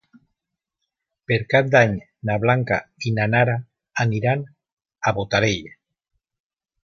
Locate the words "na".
2.29-2.37, 3.19-3.27